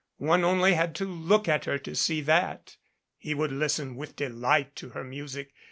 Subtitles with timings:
[0.17, 2.77] One only had to look at her to see that.
[3.19, 5.51] He would lis ten with delight to her music.